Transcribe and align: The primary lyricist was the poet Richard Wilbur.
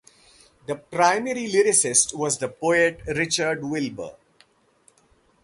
The 0.65 0.77
primary 0.77 1.47
lyricist 1.47 2.15
was 2.17 2.39
the 2.39 2.49
poet 2.49 3.01
Richard 3.05 3.63
Wilbur. 3.63 4.15